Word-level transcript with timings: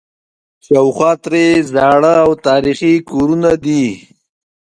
شاوخوا 0.65 1.11
ترې 1.23 1.45
زاړه 1.73 2.13
او 2.23 2.31
تاریخي 2.47 2.93
کورونه 3.09 3.51
دي. 3.65 3.85